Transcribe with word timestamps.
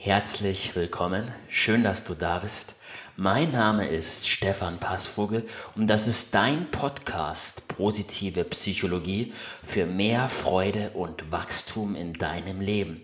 Herzlich 0.00 0.76
willkommen, 0.76 1.26
schön, 1.48 1.82
dass 1.82 2.04
du 2.04 2.14
da 2.14 2.38
bist. 2.38 2.76
Mein 3.16 3.50
Name 3.50 3.88
ist 3.88 4.28
Stefan 4.28 4.78
Passvogel 4.78 5.44
und 5.74 5.88
das 5.88 6.06
ist 6.06 6.32
dein 6.36 6.70
Podcast 6.70 7.66
Positive 7.66 8.44
Psychologie 8.44 9.34
für 9.64 9.86
mehr 9.86 10.28
Freude 10.28 10.90
und 10.90 11.32
Wachstum 11.32 11.96
in 11.96 12.12
deinem 12.12 12.60
Leben. 12.60 13.02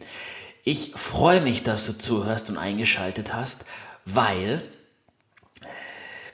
Ich 0.62 0.93
freue 0.95 1.41
mich, 1.41 1.65
dass 1.65 1.85
du 1.87 1.99
zuhörst 1.99 2.49
und 2.49 2.59
eingeschaltet 2.59 3.35
hast, 3.35 3.65
weil 4.05 4.63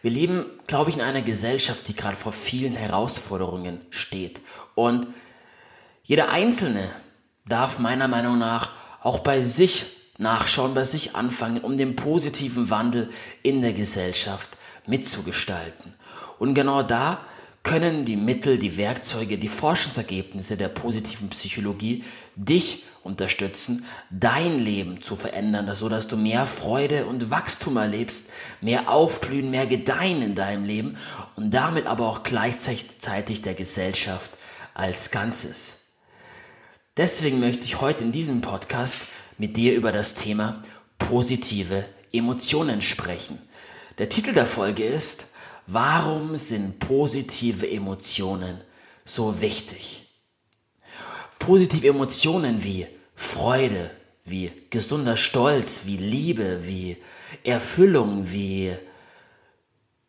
wir 0.03 0.11
leben, 0.11 0.45
glaube 0.67 0.91
ich, 0.91 0.97
in 0.97 1.03
einer 1.03 1.23
Gesellschaft, 1.23 1.89
die 1.89 1.97
gerade 1.97 2.17
vor 2.17 2.33
vielen 2.33 2.75
Herausforderungen 2.75 3.81
steht. 3.89 4.43
Und 4.75 5.07
jeder 6.05 6.31
Einzelne 6.31 6.87
darf 7.47 7.79
meiner 7.79 8.09
Meinung 8.09 8.39
nach 8.39 8.73
auch 9.01 9.21
bei 9.21 9.43
sich 9.43 10.00
nachschauen, 10.21 10.75
bei 10.75 10.85
sich 10.85 11.17
anfangen, 11.17 11.63
um 11.63 11.77
den 11.77 11.97
positiven 11.97 12.71
Wandel 12.71 13.11
in 13.43 13.63
der 13.63 13.73
Gesellschaft 13.73 14.57
mitzugestalten. 14.87 15.95
Und 16.39 16.55
genau 16.55 16.83
da 16.83 17.21
können 17.63 18.05
die 18.07 18.17
Mittel, 18.17 18.59
die 18.59 18.77
Werkzeuge, 18.77 19.37
die 19.37 19.49
Forschungsergebnisse 19.49 20.57
der 20.57 20.69
positiven 20.69 21.29
Psychologie 21.29 22.05
dich 22.35 22.85
unterstützen, 23.03 23.85
dein 24.11 24.59
Leben 24.59 25.03
zu 25.03 25.15
verändern, 25.17 25.71
sodass 25.75 26.09
du 26.09 26.17
mehr 26.17 26.47
Freude 26.47 27.07
und 27.07 27.31
Wachstum 27.31 27.77
erlebst, 27.77 28.31
mehr 28.61 28.91
Aufblühen, 28.91 29.51
mehr 29.51 29.67
Gedeihen 29.67 30.23
in 30.23 30.35
deinem 30.35 30.65
Leben 30.65 30.97
und 31.37 31.53
damit 31.53 31.87
aber 31.87 32.09
auch 32.09 32.23
gleichzeitig 32.23 33.43
der 33.43 33.55
Gesellschaft 33.55 34.33
als 34.75 35.11
Ganzes. 35.11 35.77
Deswegen 36.97 37.41
möchte 37.41 37.67
ich 37.67 37.81
heute 37.81 38.05
in 38.05 38.13
diesem 38.13 38.41
Podcast 38.41 38.97
mit 39.41 39.57
dir 39.57 39.75
über 39.75 39.91
das 39.91 40.15
Thema 40.15 40.61
positive 40.99 41.87
Emotionen 42.13 42.83
sprechen. 42.83 43.39
Der 43.97 44.11
Titel 44.11 44.35
der 44.35 44.45
Folge 44.45 44.85
ist, 44.85 45.29
warum 45.67 46.37
sind 46.37 46.79
positive 46.79 47.69
Emotionen 47.69 48.61
so 49.07 49.41
wichtig? 49.41 50.03
Positive 51.39 51.89
Emotionen 51.89 52.63
wie 52.63 52.87
Freude, 53.15 53.91
wie 54.27 54.53
gesunder 54.69 55.17
Stolz, 55.17 55.87
wie 55.87 55.97
Liebe, 55.97 56.67
wie 56.67 56.99
Erfüllung, 57.43 58.31
wie 58.31 58.75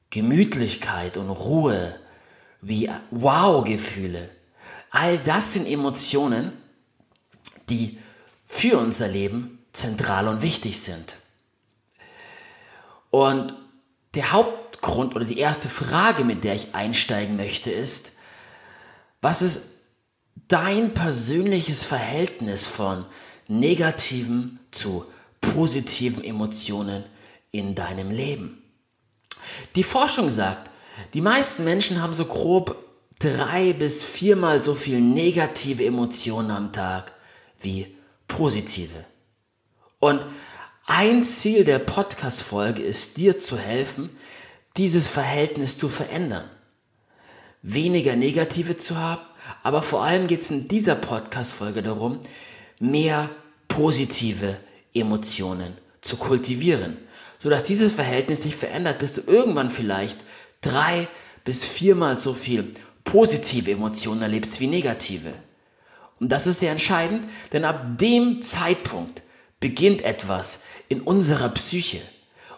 Gemütlichkeit 0.09 1.15
und 1.15 1.29
Ruhe, 1.29 1.95
wie 2.59 2.89
Wow-Gefühle. 3.11 4.29
All 4.89 5.17
das 5.19 5.53
sind 5.53 5.69
Emotionen, 5.69 6.51
die 7.69 7.97
für 8.53 8.77
unser 8.77 9.07
Leben 9.07 9.59
zentral 9.71 10.27
und 10.27 10.41
wichtig 10.41 10.81
sind. 10.81 11.15
Und 13.09 13.55
der 14.13 14.33
Hauptgrund 14.33 15.15
oder 15.15 15.23
die 15.23 15.37
erste 15.37 15.69
Frage, 15.69 16.25
mit 16.25 16.43
der 16.43 16.55
ich 16.55 16.75
einsteigen 16.75 17.37
möchte, 17.37 17.71
ist, 17.71 18.11
was 19.21 19.41
ist 19.41 19.61
dein 20.49 20.93
persönliches 20.93 21.85
Verhältnis 21.85 22.67
von 22.67 23.05
negativen 23.47 24.59
zu 24.71 25.05
positiven 25.39 26.21
Emotionen 26.21 27.05
in 27.51 27.73
deinem 27.73 28.11
Leben? 28.11 28.61
Die 29.75 29.83
Forschung 29.83 30.29
sagt, 30.29 30.69
die 31.13 31.21
meisten 31.21 31.63
Menschen 31.63 32.01
haben 32.01 32.13
so 32.13 32.25
grob 32.25 32.75
drei 33.17 33.71
bis 33.71 34.03
viermal 34.03 34.61
so 34.61 34.75
viel 34.75 34.99
negative 34.99 35.85
Emotionen 35.85 36.51
am 36.51 36.73
Tag 36.73 37.13
wie 37.57 37.95
positive. 38.31 39.05
Und 39.99 40.25
ein 40.87 41.23
Ziel 41.23 41.65
der 41.65 41.79
Podcast-Folge 41.79 42.81
ist, 42.81 43.17
dir 43.17 43.37
zu 43.37 43.57
helfen, 43.57 44.09
dieses 44.77 45.09
Verhältnis 45.09 45.77
zu 45.77 45.89
verändern. 45.89 46.49
Weniger 47.61 48.15
negative 48.15 48.77
zu 48.77 48.97
haben, 48.97 49.21
aber 49.63 49.81
vor 49.81 50.03
allem 50.03 50.27
geht 50.27 50.41
es 50.41 50.49
in 50.49 50.67
dieser 50.69 50.95
Podcast-Folge 50.95 51.83
darum, 51.83 52.19
mehr 52.79 53.29
positive 53.67 54.57
Emotionen 54.93 55.73
zu 55.99 56.15
kultivieren, 56.15 56.97
sodass 57.37 57.63
dieses 57.63 57.93
Verhältnis 57.93 58.43
sich 58.43 58.55
verändert, 58.55 58.99
bis 58.99 59.13
du 59.13 59.21
irgendwann 59.21 59.69
vielleicht 59.69 60.19
drei 60.61 61.07
bis 61.43 61.65
viermal 61.65 62.15
so 62.15 62.33
viel 62.33 62.73
positive 63.03 63.71
Emotionen 63.71 64.21
erlebst 64.21 64.59
wie 64.61 64.67
negative. 64.67 65.33
Und 66.21 66.31
das 66.31 66.45
ist 66.45 66.59
sehr 66.59 66.71
entscheidend, 66.71 67.27
denn 67.51 67.65
ab 67.65 67.97
dem 67.97 68.43
Zeitpunkt 68.43 69.23
beginnt 69.59 70.03
etwas 70.03 70.61
in 70.87 71.01
unserer 71.01 71.49
Psyche. 71.49 71.99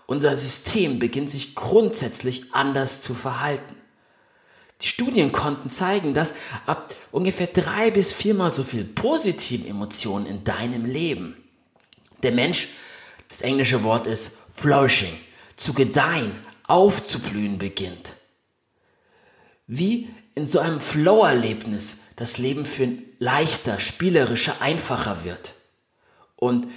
Unser 0.06 0.35
System 0.35 1.00
beginnt 1.00 1.31
sich 1.31 1.56
grundsätzlich 1.56 2.53
anders 2.53 3.01
zu 3.01 3.16
verhalten. 3.16 3.75
Die 4.81 4.88
Studien 4.88 5.31
konnten 5.31 5.72
zeigen, 5.72 6.13
dass 6.13 6.34
ab 6.66 6.94
ungefähr 7.13 7.47
drei 7.47 7.90
bis 7.90 8.12
viermal 8.12 8.51
so 8.51 8.63
viel 8.63 8.84
positiven 8.84 9.66
Emotionen 9.66 10.25
in 10.25 10.44
deinem 10.44 10.84
Leben 10.84 11.38
der 12.22 12.34
Mensch, 12.34 12.68
das 13.30 13.41
englische 13.41 13.84
Wort 13.84 14.07
ist 14.07 14.31
flourishing, 14.53 15.13
zu 15.56 15.74
gedeihen, 15.74 16.34
aufzublühen 16.68 17.59
beginnt. 17.59 18.18
Wie 19.68 20.09
in 20.35 20.50
so 20.50 20.59
einem 20.59 20.81
Flow-Erlebnis 20.81 21.97
das 22.18 22.38
Leben 22.38 22.66
für 22.66 22.84
ein 22.84 23.12
leichter, 23.23 23.79
spielerischer, 23.79 24.61
einfacher 24.61 25.23
wird. 25.23 25.53
Und 26.35 26.67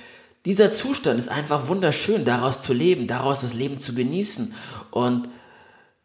dieser 0.45 0.73
Zustand 0.73 1.19
ist 1.19 1.29
einfach 1.29 1.67
wunderschön, 1.67 2.25
daraus 2.25 2.63
zu 2.63 2.73
leben, 2.73 3.09
daraus 3.09 3.41
das 3.41 3.53
Leben 3.53 3.81
zu 3.81 3.95
genießen 3.95 4.55
und 4.93 5.29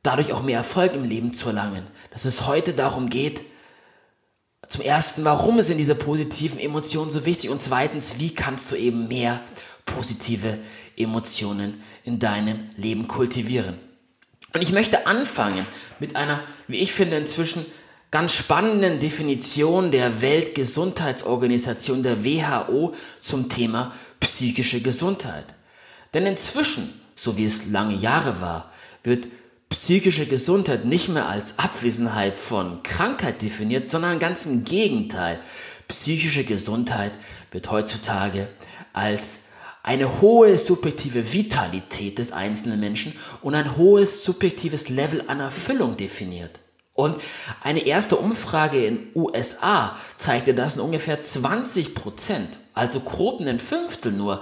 dadurch 0.02 0.34
auch 0.34 0.42
mehr 0.42 0.58
Erfolg 0.58 0.96
im 0.96 1.04
Leben 1.04 1.34
zu 1.34 1.50
erlangen. 1.50 1.86
Dass 2.12 2.26
es 2.26 2.48
heute 2.48 2.74
darum 2.74 3.10
geht, 3.10 3.44
zum 4.68 4.82
ersten, 4.82 5.24
warum 5.26 5.62
sind 5.62 5.78
diese 5.78 5.96
positiven 5.96 6.60
Emotionen 6.60 7.12
so 7.12 7.26
wichtig 7.26 7.52
und 7.52 7.62
zweitens, 7.62 8.20
wie 8.20 8.34
kannst 8.34 8.72
du 8.72 8.76
eben 8.76 9.08
mehr 9.08 9.42
positive 9.86 10.58
Emotionen 10.98 11.84
in 12.04 12.18
deinem 12.18 12.70
Leben 12.78 13.08
kultivieren. 13.08 13.78
Und 14.54 14.62
ich 14.62 14.72
möchte 14.72 15.06
anfangen 15.06 15.66
mit 16.00 16.16
einer, 16.16 16.42
wie 16.68 16.80
ich 16.80 16.94
finde, 16.94 17.18
inzwischen 17.18 17.66
ganz 18.12 18.34
spannenden 18.34 19.00
Definition 19.00 19.90
der 19.90 20.22
Weltgesundheitsorganisation 20.22 22.04
der 22.04 22.26
WHO 22.26 22.94
zum 23.22 23.48
Thema 23.48 23.94
psychische 24.20 24.82
Gesundheit. 24.82 25.46
Denn 26.14 26.26
inzwischen, 26.26 26.94
so 27.16 27.38
wie 27.38 27.46
es 27.46 27.68
lange 27.68 27.96
Jahre 27.96 28.42
war, 28.42 28.72
wird 29.04 29.30
psychische 29.70 30.26
Gesundheit 30.26 30.84
nicht 30.84 31.08
mehr 31.08 31.30
als 31.30 31.58
Abwesenheit 31.58 32.38
von 32.38 32.84
Krankheit 32.84 33.42
definiert, 33.42 33.90
sondern 33.90 34.20
ganz 34.20 34.46
im 34.46 34.66
Gegenteil. 34.66 35.40
Psychische 35.88 36.44
Gesundheit 36.44 37.14
wird 37.52 37.72
heutzutage 37.72 38.48
als 38.92 39.40
eine 39.84 40.20
hohe 40.20 40.58
subjektive 40.58 41.34
Vitalität 41.34 42.20
des 42.20 42.34
einzelnen 42.34 42.82
Menschen 42.82 43.14
und 43.42 43.56
ein 43.56 43.78
hohes 43.78 44.24
subjektives 44.24 44.90
Level 44.90 45.24
an 45.28 45.40
Erfüllung 45.40 45.96
definiert. 45.96 46.60
Und 46.94 47.16
eine 47.64 47.86
erste 47.86 48.18
Umfrage 48.18 48.86
in 48.86 49.08
USA 49.16 49.98
zeigte, 50.18 50.54
dass 50.54 50.76
in 50.76 50.82
ungefähr 50.82 51.24
20 51.24 51.96
Prozent, 51.96 52.60
also 52.74 53.00
grob 53.00 53.40
ein 53.40 53.60
Fünftel 53.60 54.12
nur, 54.12 54.42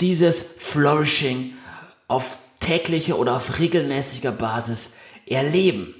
dieses 0.00 0.42
Flourishing 0.58 1.54
auf 2.08 2.38
täglicher 2.60 3.18
oder 3.18 3.36
auf 3.36 3.58
regelmäßiger 3.58 4.32
Basis 4.32 4.94
erleben. 5.26 5.94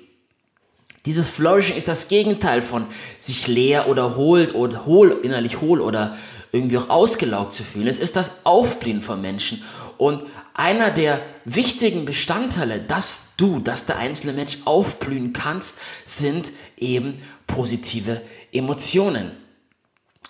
Dieses 1.07 1.29
Flourishing 1.31 1.77
ist 1.77 1.87
das 1.87 2.09
Gegenteil 2.09 2.61
von 2.61 2.87
sich 3.19 3.47
leer 3.47 3.89
oder 3.89 4.17
hohl 4.17 4.51
oder 4.53 4.87
hohl, 4.87 5.21
innerlich 5.23 5.61
hohl 5.61 5.81
oder 5.81 6.17
irgendwie 6.51 6.79
auch 6.79 6.89
ausgelaugt 6.89 7.53
zu 7.53 7.63
fühlen. 7.63 7.87
Es 7.87 7.99
ist 7.99 8.17
das 8.17 8.45
Aufblühen 8.45 9.03
von 9.03 9.21
Menschen. 9.21 9.63
Und 9.99 10.23
einer 10.55 10.91
der 10.91 11.21
wichtigen 11.45 12.05
Bestandteile, 12.05 12.81
dass 12.81 13.24
du, 13.37 13.61
dass 13.61 13.87
der 13.87 13.99
einzelne 13.99 14.33
Mensch 14.33 14.59
aufblühen 14.65 15.33
kannst, 15.33 15.79
sind 16.05 16.53
eben 16.77 17.21
positive 17.47 18.21
Emotionen. 18.53 19.33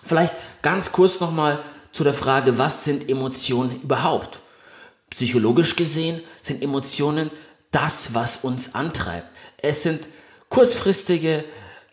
Vielleicht 0.03 0.35
ganz 0.63 0.93
kurz 0.93 1.21
nochmal 1.21 1.63
zu 1.93 2.05
der 2.05 2.13
Frage, 2.13 2.59
was 2.59 2.85
sind 2.85 3.09
Emotionen 3.09 3.81
überhaupt? 3.83 4.41
Psychologisch 5.11 5.77
gesehen 5.77 6.21
sind 6.43 6.63
Emotionen 6.63 7.31
das, 7.71 8.15
was 8.15 8.39
uns 8.39 8.75
antreibt. 8.75 9.29
Es 9.59 9.83
sind 9.83 10.09
kurzfristige 10.49 11.45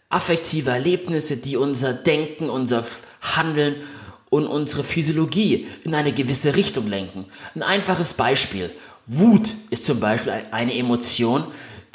affektive 0.10 0.72
Erlebnisse, 0.72 1.38
die 1.38 1.56
unser 1.56 1.94
Denken, 1.94 2.50
unser 2.50 2.86
Handeln 3.22 3.78
und 4.30 4.48
unsere 4.48 4.84
Physiologie 4.84 5.68
in 5.84 5.94
eine 5.94 6.14
gewisse 6.14 6.56
Richtung 6.56 6.88
lenken. 6.88 7.26
Ein 7.56 7.64
einfaches 7.64 8.14
Beispiel. 8.14 8.70
Wut 9.06 9.56
ist 9.70 9.86
zum 9.86 10.00
Beispiel 10.00 10.34
eine 10.52 10.76
Emotion, 10.76 11.44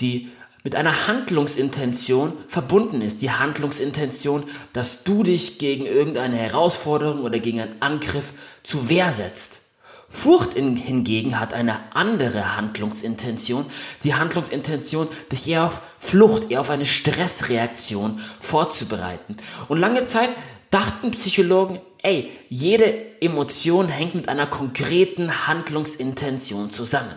die 0.01 0.31
mit 0.65 0.75
einer 0.75 1.07
Handlungsintention 1.07 2.33
verbunden 2.49 3.01
ist. 3.01 3.23
Die 3.23 3.31
Handlungsintention, 3.31 4.43
dass 4.73 5.05
du 5.05 5.23
dich 5.23 5.59
gegen 5.59 5.87
irgendeine 5.87 6.37
Herausforderung 6.37 7.21
oder 7.21 7.39
gegen 7.39 7.61
einen 7.61 7.81
Angriff 7.81 8.33
zu 8.65 8.89
Wehr 8.89 9.13
setzt. 9.13 9.61
Furcht 10.09 10.55
hingegen 10.55 11.41
hat 11.41 11.53
eine 11.53 11.95
andere 11.95 12.57
Handlungsintention. 12.57 13.67
Die 14.05 14.15
Handlungsintention, 14.15 15.09
dich 15.33 15.49
eher 15.49 15.65
auf 15.65 15.81
Flucht, 15.99 16.51
eher 16.51 16.61
auf 16.61 16.71
eine 16.71 16.87
Stressreaktion 16.87 18.21
vorzubereiten. 18.41 19.37
Und 19.69 19.79
lange 19.79 20.07
Zeit 20.07 20.31
dachten 20.71 21.11
Psychologen, 21.11 21.81
ey, 22.03 22.31
jede 22.49 23.21
Emotion 23.21 23.89
hängt 23.89 24.15
mit 24.15 24.29
einer 24.29 24.47
konkreten 24.47 25.49
Handlungsintention 25.49 26.73
zusammen. 26.73 27.15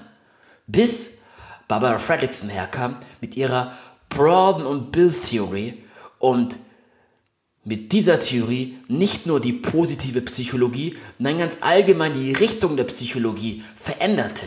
Bis 0.65 1.19
Barbara 1.67 1.99
Fredrickson 1.99 2.49
herkam 2.49 2.97
mit 3.21 3.37
ihrer 3.37 3.73
Broaden 4.09 4.65
und 4.65 4.91
Bill 4.91 5.11
Theory 5.11 5.83
und 6.17 6.57
mit 7.63 7.91
dieser 7.91 8.19
Theorie 8.19 8.77
nicht 8.87 9.25
nur 9.25 9.39
die 9.39 9.53
positive 9.53 10.21
Psychologie, 10.21 10.97
nein 11.17 11.37
ganz 11.37 11.59
allgemein 11.61 12.13
die 12.13 12.33
Richtung 12.33 12.77
der 12.77 12.85
Psychologie 12.85 13.63
veränderte. 13.75 14.45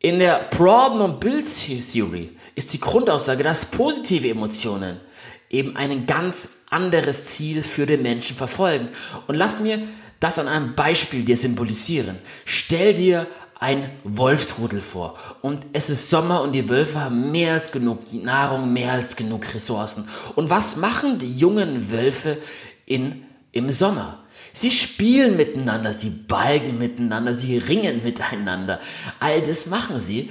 In 0.00 0.18
der 0.18 0.48
Broaden 0.50 1.00
und 1.00 1.20
Bill 1.20 1.44
Theory 1.44 2.30
ist 2.56 2.72
die 2.72 2.80
Grundaussage, 2.80 3.44
dass 3.44 3.66
positive 3.66 4.28
Emotionen 4.28 5.00
eben 5.48 5.76
ein 5.76 6.06
ganz 6.06 6.64
anderes 6.70 7.26
Ziel 7.26 7.62
für 7.62 7.86
den 7.86 8.02
Menschen 8.02 8.34
verfolgen. 8.34 8.88
Und 9.28 9.36
lass 9.36 9.60
mir 9.60 9.80
das 10.18 10.38
an 10.38 10.48
einem 10.48 10.74
Beispiel 10.74 11.24
dir 11.24 11.36
symbolisieren. 11.36 12.18
Stell 12.44 12.94
dir 12.94 13.28
ein 13.62 13.88
Wolfsrudel 14.02 14.80
vor. 14.80 15.16
Und 15.40 15.64
es 15.72 15.88
ist 15.88 16.10
Sommer 16.10 16.42
und 16.42 16.50
die 16.50 16.68
Wölfe 16.68 17.00
haben 17.00 17.30
mehr 17.30 17.54
als 17.54 17.70
genug 17.70 18.12
Nahrung, 18.12 18.72
mehr 18.72 18.92
als 18.92 19.14
genug 19.14 19.54
Ressourcen. 19.54 20.08
Und 20.34 20.50
was 20.50 20.76
machen 20.76 21.18
die 21.18 21.32
jungen 21.32 21.88
Wölfe 21.92 22.38
in, 22.86 23.24
im 23.52 23.70
Sommer? 23.70 24.18
Sie 24.52 24.72
spielen 24.72 25.36
miteinander, 25.36 25.92
sie 25.92 26.10
balgen 26.10 26.76
miteinander, 26.78 27.34
sie 27.34 27.56
ringen 27.56 28.02
miteinander. 28.02 28.80
All 29.20 29.40
das 29.40 29.66
machen 29.66 30.00
sie, 30.00 30.30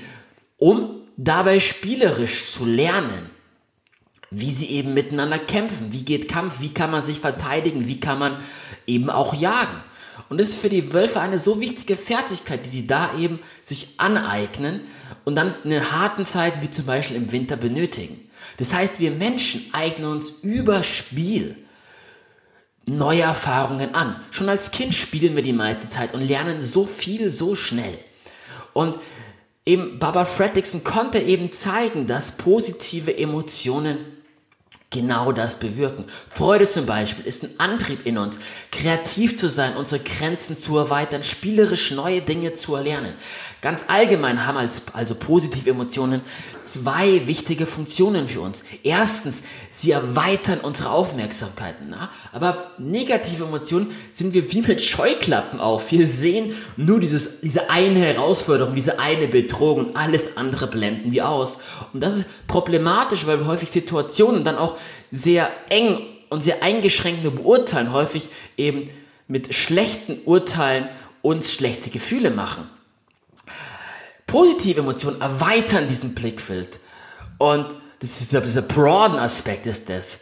um 0.57 1.00
dabei 1.16 1.62
spielerisch 1.62 2.51
zu 2.51 2.66
lernen, 2.66 3.30
wie 4.30 4.51
sie 4.51 4.72
eben 4.72 4.94
miteinander 4.94 5.39
kämpfen. 5.39 5.94
Wie 5.94 6.04
geht 6.04 6.27
Kampf? 6.27 6.60
Wie 6.60 6.74
kann 6.74 6.92
man 6.92 7.01
sich 7.01 7.19
verteidigen? 7.19 7.88
Wie 7.88 8.01
kann 8.01 8.19
man 8.19 8.38
eben 8.88 9.10
auch 9.10 9.34
jagen? 9.34 9.91
Und 10.31 10.39
das 10.39 10.48
ist 10.48 10.62
für 10.62 10.69
die 10.69 10.94
Wölfe 10.94 11.19
eine 11.19 11.38
so 11.38 11.60
wichtige 11.60 11.98
Fertigkeit, 11.98 12.66
die 12.66 12.69
sie 12.69 12.88
da 12.88 13.18
eben 13.18 13.42
sich 13.63 13.95
aneignen 13.98 14.80
und 15.25 15.36
dann 15.36 15.54
in 15.66 15.92
harten 15.92 16.24
Zeiten 16.24 16.62
wie 16.62 16.69
zum 16.69 16.86
Beispiel 16.86 17.18
im 17.18 17.33
Winter 17.33 17.57
benötigen. 17.57 18.31
Das 18.56 18.74
heißt, 18.74 19.01
wir 19.01 19.12
Menschen 19.12 19.66
eignen 19.74 20.10
uns 20.10 20.30
über 20.42 20.86
Spiel 20.86 21.57
neue 22.86 23.24
Erfahrungen 23.24 23.94
an. 23.94 24.16
Schon 24.31 24.48
als 24.48 24.72
Kind 24.72 24.95
spielen 24.95 25.36
wir 25.36 25.44
die 25.44 25.51
meiste 25.51 25.89
Zeit 25.89 26.13
und 26.13 26.25
lernen 26.25 26.63
so 26.63 26.86
viel, 26.86 27.30
so 27.30 27.54
schnell. 27.54 27.98
Und 28.72 28.95
eben 29.66 30.00
Baba 30.00 30.24
Fredrickson 30.24 30.86
konnte 30.86 31.19
eben 31.19 31.51
zeigen, 31.51 32.07
dass 32.07 32.38
positive 32.38 33.18
Emotionen 33.18 33.98
genau 34.92 35.32
das 35.32 35.58
bewirken. 35.58 36.06
Freude 36.28 36.68
zum 36.70 36.86
Beispiel 36.86 37.26
ist 37.26 37.44
ein 37.44 37.60
Antrieb 37.60 38.06
in 38.06 38.18
uns, 38.18 38.40
kreativ 38.72 39.38
zu 39.38 39.50
sein, 39.50 39.76
unsere 39.76 40.04
Grenzen 40.04 40.60
zu 40.60 40.78
erweitern, 40.78 41.24
spielerisch 41.24 41.92
neue 41.92 42.22
Dinge 42.22 42.54
zu 42.54 42.76
erlernen. 42.76 43.14
Ganz 43.62 43.86
allgemein 43.90 44.48
haben 44.48 44.58
also 44.58 45.13
positive 45.13 45.69
Emotionen 45.69 46.22
zwei 46.63 47.28
wichtige 47.28 47.68
Funktionen 47.68 48.28
für 48.28 48.42
uns. 48.42 48.63
Erstens, 48.81 49.44
sie 49.69 49.92
erweitern 49.92 50.62
unsere 50.62 50.90
Aufmerksamkeit. 50.90 51.75
Na? 51.88 52.10
Aber 52.31 52.72
negative 52.80 53.44
Emotionen 53.44 53.92
sind 54.13 54.34
wir 54.34 54.52
wie 54.52 54.63
mit 54.63 54.84
Scheuklappen 54.84 55.60
auf. 55.60 55.92
Wir 55.92 56.08
sehen 56.08 56.56
nur 56.75 57.00
dieses, 57.00 57.42
diese 57.42 57.69
eine 57.69 58.00
Herausforderung, 58.00 58.74
diese 58.74 59.00
eine 59.00 59.28
Bedrohung 59.28 59.86
und 59.86 59.96
alles 59.96 60.38
andere 60.38 60.66
blenden 60.66 61.12
wir 61.12 61.30
aus. 61.30 61.60
Und 61.94 62.02
das 62.02 62.18
ist 62.18 62.48
problematisch, 62.48 63.28
weil 63.28 63.40
wir 63.40 63.46
häufig 63.46 63.69
Situationen 63.69 64.44
dann 64.44 64.58
auch 64.58 64.75
sehr 65.12 65.52
eng 65.69 66.00
und 66.30 66.42
sehr 66.42 66.63
eingeschränkt 66.63 67.22
nur 67.22 67.36
beurteilen, 67.36 67.94
häufig 67.94 68.30
eben 68.58 68.90
mit 69.28 69.54
schlechten 69.54 70.18
Urteilen 70.25 70.88
uns 71.22 71.54
schlechte 71.54 71.92
Gefühle 71.92 72.31
machen. 72.31 72.68
Positive 74.31 74.80
Emotionen 74.80 75.19
erweitern 75.19 75.89
diesen 75.89 76.16
Blickfeld. 76.16 76.80
Und 77.38 77.75
das 78.00 78.22
ist 78.22 78.31
dieser, 78.31 78.62
broaden 78.62 79.19
Aspekt 79.19 79.68
ist 79.68 79.89
das. 79.89 80.19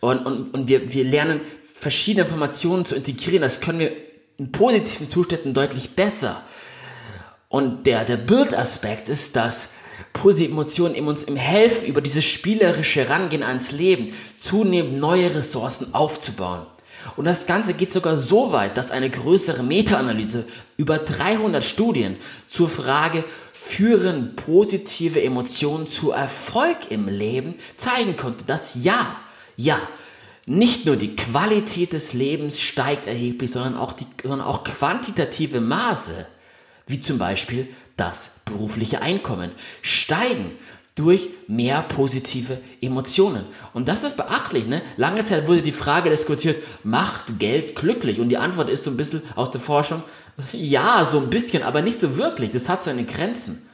Und, 0.00 0.24
und, 0.24 0.54
und 0.54 0.68
wir, 0.68 0.90
wir 0.90 1.04
lernen 1.04 1.42
verschiedene 1.60 2.24
Informationen 2.24 2.86
zu 2.86 2.96
integrieren. 2.96 3.42
Das 3.42 3.60
können 3.60 3.80
wir 3.80 3.92
in 4.38 4.50
positiven 4.50 5.10
Zuständen 5.10 5.52
deutlich 5.52 5.94
besser. 5.94 6.40
Und 7.50 7.86
der, 7.86 8.06
der 8.06 8.16
Bildaspekt 8.16 9.10
ist, 9.10 9.36
dass 9.36 9.68
positive 10.14 10.52
Emotionen 10.52 10.94
in 10.94 11.06
uns 11.06 11.24
im 11.24 11.36
helfen, 11.36 11.84
über 11.84 12.00
dieses 12.00 12.24
spielerische 12.24 13.10
Rangehen 13.10 13.42
ans 13.42 13.72
Leben 13.72 14.10
zunehmend 14.38 14.98
neue 14.98 15.34
Ressourcen 15.34 15.92
aufzubauen. 15.92 16.64
Und 17.16 17.24
das 17.24 17.46
Ganze 17.46 17.74
geht 17.74 17.92
sogar 17.92 18.16
so 18.16 18.52
weit, 18.52 18.76
dass 18.76 18.90
eine 18.90 19.10
größere 19.10 19.62
Meta-Analyse 19.62 20.44
über 20.76 20.98
300 20.98 21.64
Studien 21.64 22.16
zur 22.48 22.68
Frage 22.68 23.24
führen 23.62 24.34
positive 24.36 25.22
Emotionen 25.22 25.86
zu 25.86 26.12
Erfolg 26.12 26.90
im 26.90 27.08
Leben 27.08 27.54
zeigen 27.76 28.16
konnte, 28.16 28.44
dass 28.46 28.82
ja, 28.82 29.16
ja, 29.56 29.78
nicht 30.46 30.86
nur 30.86 30.96
die 30.96 31.14
Qualität 31.14 31.92
des 31.92 32.14
Lebens 32.14 32.60
steigt 32.60 33.06
erheblich, 33.06 33.50
sondern 33.50 33.76
auch, 33.76 33.92
die, 33.92 34.06
sondern 34.22 34.46
auch 34.48 34.64
quantitative 34.64 35.60
Maße, 35.60 36.26
wie 36.86 37.00
zum 37.00 37.18
Beispiel 37.18 37.68
das 37.96 38.30
berufliche 38.46 39.02
Einkommen, 39.02 39.50
steigen 39.82 40.52
durch 40.94 41.28
mehr 41.46 41.82
positive 41.82 42.58
Emotionen. 42.80 43.44
Und 43.74 43.88
das 43.88 44.04
ist 44.04 44.16
beachtlich. 44.16 44.66
Ne? 44.66 44.82
Lange 44.96 45.22
Zeit 45.22 45.46
wurde 45.46 45.62
die 45.62 45.70
Frage 45.72 46.10
diskutiert, 46.10 46.58
macht 46.82 47.38
Geld 47.38 47.76
glücklich? 47.76 48.20
Und 48.20 48.30
die 48.30 48.38
Antwort 48.38 48.70
ist 48.70 48.84
so 48.84 48.90
ein 48.90 48.96
bisschen 48.96 49.22
aus 49.36 49.50
der 49.50 49.60
Forschung, 49.60 50.02
ja, 50.52 51.04
so 51.04 51.18
ein 51.18 51.30
bisschen, 51.30 51.62
aber 51.62 51.82
nicht 51.82 51.98
so 51.98 52.16
wirklich. 52.16 52.50
Das 52.50 52.68
hat 52.68 52.82
seine 52.82 53.04
Grenzen. 53.04 53.66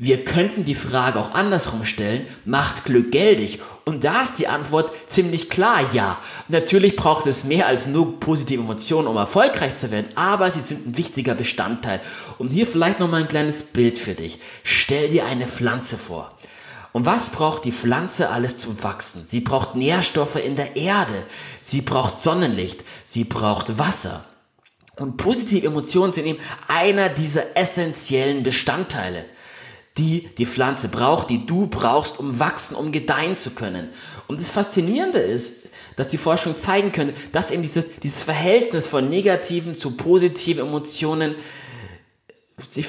Wir 0.00 0.24
könnten 0.24 0.64
die 0.64 0.76
Frage 0.76 1.18
auch 1.18 1.32
andersrum 1.32 1.84
stellen, 1.84 2.24
macht 2.44 2.84
Glück 2.84 3.10
geldig? 3.10 3.58
Und 3.84 4.04
da 4.04 4.22
ist 4.22 4.36
die 4.36 4.46
Antwort 4.46 4.92
ziemlich 5.08 5.50
klar, 5.50 5.92
ja. 5.92 6.20
Natürlich 6.46 6.94
braucht 6.94 7.26
es 7.26 7.42
mehr 7.42 7.66
als 7.66 7.88
nur 7.88 8.20
positive 8.20 8.62
Emotionen, 8.62 9.08
um 9.08 9.16
erfolgreich 9.16 9.74
zu 9.74 9.90
werden, 9.90 10.06
aber 10.14 10.52
sie 10.52 10.60
sind 10.60 10.86
ein 10.86 10.96
wichtiger 10.96 11.34
Bestandteil. 11.34 12.00
Und 12.38 12.52
hier 12.52 12.64
vielleicht 12.64 13.00
nochmal 13.00 13.22
ein 13.22 13.28
kleines 13.28 13.64
Bild 13.64 13.98
für 13.98 14.14
dich. 14.14 14.38
Stell 14.62 15.08
dir 15.08 15.26
eine 15.26 15.48
Pflanze 15.48 15.96
vor. 15.96 16.32
Und 16.92 17.04
was 17.04 17.30
braucht 17.30 17.64
die 17.64 17.72
Pflanze 17.72 18.30
alles 18.30 18.56
zum 18.56 18.80
Wachsen? 18.84 19.24
Sie 19.24 19.40
braucht 19.40 19.74
Nährstoffe 19.74 20.36
in 20.36 20.54
der 20.54 20.76
Erde, 20.76 21.26
sie 21.60 21.80
braucht 21.80 22.22
Sonnenlicht, 22.22 22.84
sie 23.04 23.24
braucht 23.24 23.78
Wasser. 23.78 24.24
Und 24.98 25.16
positive 25.16 25.66
Emotionen 25.66 26.12
sind 26.12 26.26
eben 26.26 26.38
einer 26.68 27.08
dieser 27.08 27.56
essentiellen 27.56 28.42
Bestandteile 28.42 29.24
die 29.98 30.28
die 30.38 30.46
Pflanze 30.46 30.88
braucht, 30.88 31.28
die 31.28 31.44
du 31.44 31.66
brauchst, 31.66 32.18
um 32.18 32.38
wachsen, 32.38 32.74
um 32.76 32.92
gedeihen 32.92 33.36
zu 33.36 33.50
können. 33.50 33.88
Und 34.28 34.40
das 34.40 34.50
Faszinierende 34.50 35.18
ist, 35.18 35.68
dass 35.96 36.08
die 36.08 36.18
Forschung 36.18 36.54
zeigen 36.54 36.92
könnte, 36.92 37.14
dass 37.32 37.50
eben 37.50 37.62
dieses, 37.62 37.86
dieses 38.02 38.22
Verhältnis 38.22 38.86
von 38.86 39.08
negativen 39.08 39.74
zu 39.74 39.96
positiven 39.96 40.64
Emotionen 40.64 41.34
sich 42.56 42.86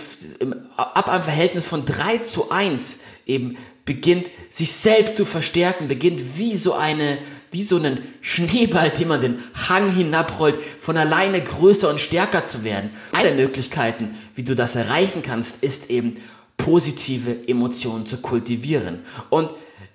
ab 0.77 1.09
einem 1.09 1.23
Verhältnis 1.23 1.67
von 1.67 1.85
3 1.85 2.19
zu 2.19 2.51
1 2.51 2.97
eben 3.25 3.57
beginnt, 3.85 4.27
sich 4.49 4.71
selbst 4.71 5.15
zu 5.15 5.25
verstärken, 5.25 5.87
beginnt 5.87 6.37
wie 6.37 6.57
so 6.57 6.73
eine, 6.73 7.17
wie 7.51 7.63
so 7.63 7.77
einen 7.77 8.01
Schneeball, 8.21 8.91
den 8.91 9.07
man 9.07 9.21
den 9.21 9.39
Hang 9.67 9.93
hinabrollt, 9.93 10.61
von 10.61 10.97
alleine 10.97 11.41
größer 11.41 11.89
und 11.89 11.99
stärker 11.99 12.45
zu 12.45 12.63
werden. 12.63 12.91
Eine 13.11 13.29
der 13.29 13.45
Möglichkeiten, 13.45 14.15
wie 14.35 14.43
du 14.43 14.55
das 14.55 14.75
erreichen 14.75 15.21
kannst, 15.21 15.63
ist 15.63 15.89
eben 15.89 16.15
positive 16.57 17.47
Emotionen 17.47 18.05
zu 18.05 18.17
kultivieren. 18.17 19.01
Und 19.29 19.53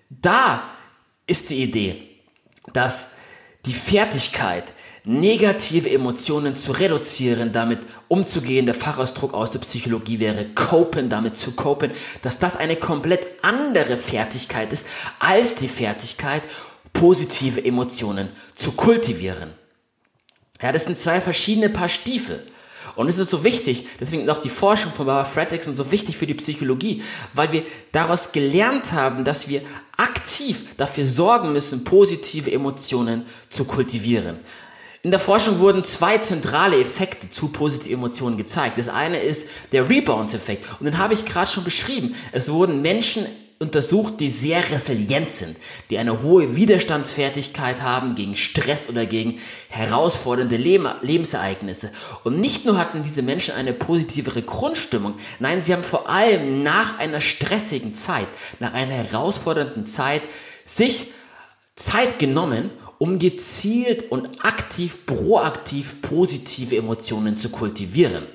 da 0.08 0.62
ist 1.26 1.50
die 1.50 1.62
Idee, 1.62 2.02
dass 2.72 3.10
die 3.66 3.74
Fertigkeit, 3.74 4.64
negative 5.04 5.90
Emotionen 5.90 6.56
zu 6.56 6.72
reduzieren, 6.72 7.52
damit 7.52 7.80
umzugehen, 8.08 8.64
der 8.64 8.74
Fachausdruck 8.74 9.34
aus 9.34 9.50
der 9.50 9.58
Psychologie 9.58 10.18
wäre 10.18 10.46
copen, 10.54 11.10
damit 11.10 11.36
zu 11.36 11.52
copen, 11.52 11.90
dass 12.22 12.38
das 12.38 12.56
eine 12.56 12.76
komplett 12.76 13.22
andere 13.42 13.98
Fertigkeit 13.98 14.72
ist 14.72 14.86
als 15.18 15.54
die 15.54 15.68
Fertigkeit, 15.68 16.42
positive 16.94 17.62
Emotionen 17.62 18.30
zu 18.54 18.72
kultivieren. 18.72 19.52
Ja, 20.62 20.72
das 20.72 20.84
sind 20.84 20.96
zwei 20.96 21.20
verschiedene 21.20 21.68
Paar 21.68 21.88
Stiefel. 21.88 22.42
Und 22.96 23.08
es 23.08 23.18
ist 23.18 23.30
so 23.30 23.44
wichtig, 23.44 23.86
deswegen 24.00 24.28
auch 24.30 24.40
die 24.40 24.48
Forschung 24.48 24.92
von 24.92 25.06
Barbara 25.06 25.24
Fredrickson 25.24 25.74
so 25.74 25.90
wichtig 25.90 26.16
für 26.16 26.26
die 26.26 26.34
Psychologie, 26.34 27.02
weil 27.32 27.50
wir 27.50 27.64
daraus 27.92 28.32
gelernt 28.32 28.92
haben, 28.92 29.24
dass 29.24 29.48
wir 29.48 29.62
aktiv 29.96 30.76
dafür 30.76 31.04
sorgen 31.04 31.52
müssen, 31.52 31.84
positive 31.84 32.50
Emotionen 32.52 33.26
zu 33.48 33.64
kultivieren. 33.64 34.38
In 35.02 35.10
der 35.10 35.20
Forschung 35.20 35.58
wurden 35.58 35.84
zwei 35.84 36.18
zentrale 36.18 36.80
Effekte 36.80 37.28
zu 37.28 37.48
positiven 37.48 37.98
Emotionen 37.98 38.38
gezeigt. 38.38 38.78
Das 38.78 38.88
eine 38.88 39.18
ist 39.18 39.48
der 39.72 39.90
Rebounds-Effekt 39.90 40.64
und 40.78 40.86
den 40.86 40.96
habe 40.96 41.12
ich 41.12 41.26
gerade 41.26 41.50
schon 41.50 41.64
beschrieben. 41.64 42.14
Es 42.32 42.50
wurden 42.50 42.80
Menschen 42.80 43.26
untersucht, 43.58 44.20
die 44.20 44.30
sehr 44.30 44.70
resilient 44.70 45.30
sind, 45.30 45.56
die 45.90 45.98
eine 45.98 46.22
hohe 46.22 46.56
Widerstandsfertigkeit 46.56 47.82
haben 47.82 48.14
gegen 48.14 48.36
Stress 48.36 48.88
oder 48.88 49.06
gegen 49.06 49.38
herausfordernde 49.68 50.56
Lebensereignisse. 50.56 51.90
Und 52.24 52.40
nicht 52.40 52.66
nur 52.66 52.78
hatten 52.78 53.02
diese 53.02 53.22
Menschen 53.22 53.54
eine 53.54 53.72
positivere 53.72 54.42
Grundstimmung, 54.42 55.14
nein, 55.38 55.60
sie 55.60 55.72
haben 55.72 55.84
vor 55.84 56.08
allem 56.08 56.60
nach 56.62 56.98
einer 56.98 57.20
stressigen 57.20 57.94
Zeit, 57.94 58.26
nach 58.60 58.74
einer 58.74 58.94
herausfordernden 58.94 59.86
Zeit 59.86 60.22
sich 60.64 61.06
Zeit 61.76 62.18
genommen, 62.18 62.70
um 62.98 63.18
gezielt 63.18 64.10
und 64.10 64.44
aktiv, 64.44 65.06
proaktiv 65.06 66.02
positive 66.02 66.76
Emotionen 66.76 67.36
zu 67.36 67.48
kultivieren. 67.50 68.26